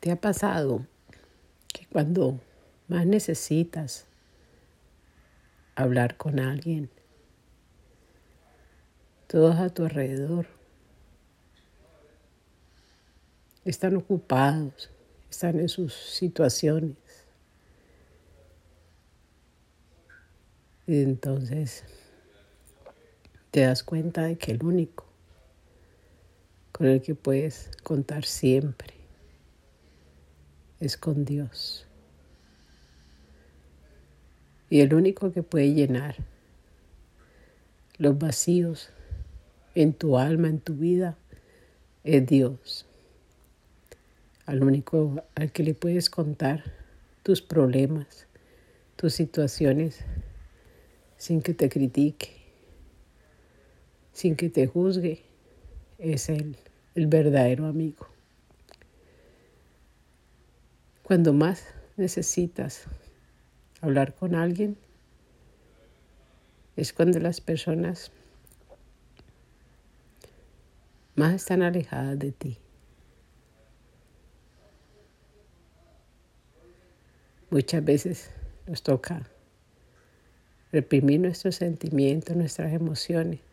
[0.00, 0.86] ¿Te ha pasado
[1.72, 2.38] que cuando
[2.86, 4.06] más necesitas
[5.74, 6.90] hablar con alguien,
[9.26, 10.46] todos a tu alrededor
[13.64, 14.90] están ocupados,
[15.30, 16.96] están en sus situaciones?
[20.86, 21.84] Y entonces
[23.50, 25.06] te das cuenta de que el único
[26.70, 28.95] con el que puedes contar siempre
[30.80, 31.86] es con Dios.
[34.68, 36.16] Y el único que puede llenar
[37.98, 38.90] los vacíos
[39.74, 41.16] en tu alma, en tu vida,
[42.04, 42.86] es Dios.
[44.44, 46.64] Al único al que le puedes contar
[47.22, 48.26] tus problemas,
[48.96, 50.04] tus situaciones,
[51.16, 52.30] sin que te critique,
[54.12, 55.22] sin que te juzgue,
[55.98, 56.56] es Él,
[56.94, 58.15] el verdadero amigo.
[61.06, 61.62] Cuando más
[61.96, 62.82] necesitas
[63.80, 64.76] hablar con alguien,
[66.74, 68.10] es cuando las personas
[71.14, 72.58] más están alejadas de ti.
[77.50, 78.30] Muchas veces
[78.66, 79.30] nos toca
[80.72, 83.45] reprimir nuestros sentimientos, nuestras emociones.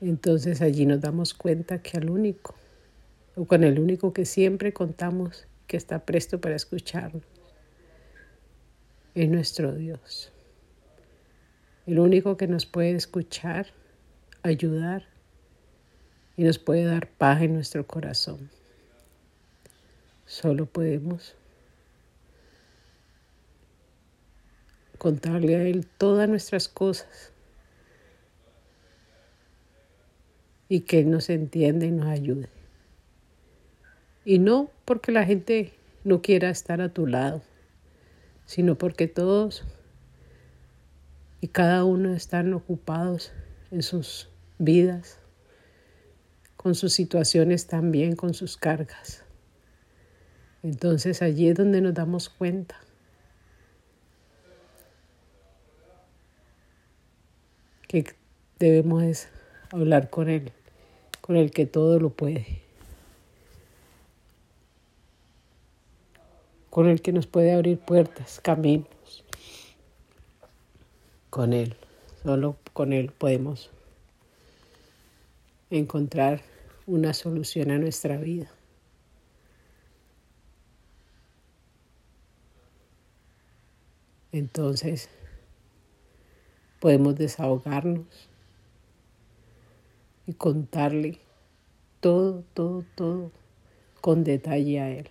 [0.00, 2.54] Entonces allí nos damos cuenta que al único,
[3.36, 7.22] o con el único que siempre contamos, que está presto para escucharnos,
[9.14, 10.32] es nuestro Dios.
[11.86, 13.68] El único que nos puede escuchar,
[14.42, 15.04] ayudar
[16.36, 18.50] y nos puede dar paz en nuestro corazón.
[20.26, 21.36] Solo podemos
[24.98, 27.33] contarle a Él todas nuestras cosas
[30.68, 32.48] y que nos entienda y nos ayude.
[34.24, 35.72] Y no porque la gente
[36.04, 37.42] no quiera estar a tu lado,
[38.46, 39.64] sino porque todos
[41.40, 43.32] y cada uno están ocupados
[43.70, 45.18] en sus vidas,
[46.56, 49.22] con sus situaciones también, con sus cargas.
[50.62, 52.76] Entonces allí es donde nos damos cuenta
[57.86, 58.06] que
[58.58, 59.28] debemos
[59.74, 60.52] hablar con Él,
[61.20, 62.60] con el que todo lo puede,
[66.70, 69.24] con el que nos puede abrir puertas, caminos.
[71.30, 71.74] Con Él,
[72.22, 73.70] solo con Él podemos
[75.70, 76.42] encontrar
[76.86, 78.48] una solución a nuestra vida.
[84.30, 85.08] Entonces,
[86.78, 88.28] podemos desahogarnos
[90.26, 91.18] y contarle
[92.00, 93.30] todo, todo, todo
[94.00, 95.08] con detalle a Él.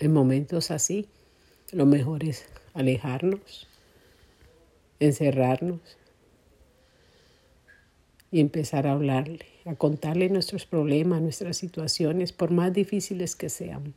[0.00, 1.08] En momentos así,
[1.72, 3.68] lo mejor es alejarnos,
[5.00, 5.80] encerrarnos
[8.30, 13.94] y empezar a hablarle, a contarle nuestros problemas, nuestras situaciones, por más difíciles que sean.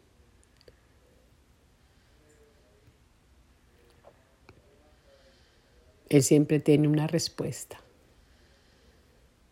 [6.09, 7.81] Él siempre tiene una respuesta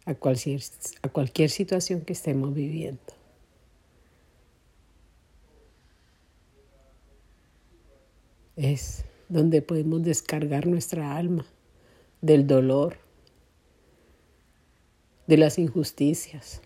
[0.06, 0.62] a cualquier,
[1.02, 3.02] a cualquier situación que estemos viviendo.
[8.56, 11.46] Es donde podemos descargar nuestra alma
[12.22, 12.98] del dolor,
[15.28, 16.62] de las injusticias,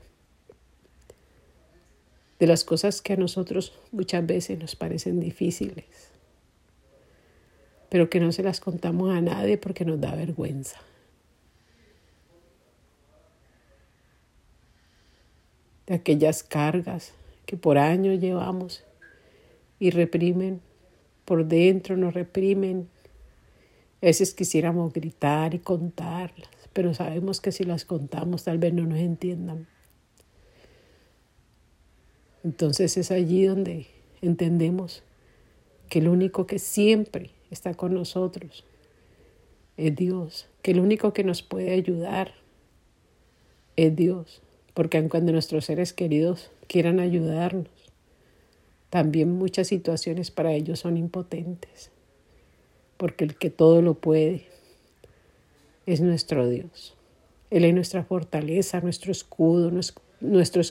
[2.37, 5.85] de las cosas que a nosotros muchas veces nos parecen difíciles,
[7.89, 10.79] pero que no se las contamos a nadie porque nos da vergüenza.
[15.87, 17.13] De aquellas cargas
[17.45, 18.83] que por años llevamos
[19.79, 20.61] y reprimen,
[21.25, 22.87] por dentro nos reprimen.
[24.01, 28.85] A veces quisiéramos gritar y contarlas pero sabemos que si las contamos tal vez no
[28.85, 29.67] nos entiendan.
[32.43, 33.87] Entonces es allí donde
[34.21, 35.03] entendemos
[35.89, 38.63] que el único que siempre está con nosotros.
[39.77, 42.33] Es Dios, que el único que nos puede ayudar
[43.75, 44.41] es Dios,
[44.73, 47.67] porque aun cuando nuestros seres queridos quieran ayudarnos,
[48.89, 51.91] también muchas situaciones para ellos son impotentes,
[52.97, 54.45] porque el que todo lo puede,
[55.85, 56.95] es nuestro Dios.
[57.49, 59.71] Él es nuestra fortaleza, nuestro escudo,
[60.21, 60.61] nuestro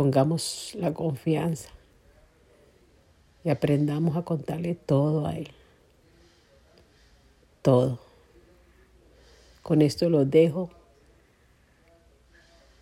[0.00, 1.68] pongamos la confianza
[3.44, 5.50] y aprendamos a contarle todo a Él.
[7.60, 8.00] Todo.
[9.62, 10.70] Con esto lo dejo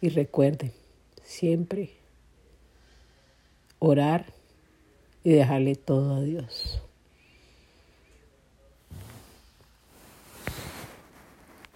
[0.01, 0.73] y recuerden
[1.25, 1.91] siempre
[3.81, 4.27] orar
[5.25, 6.81] y dejarle todo a Dios.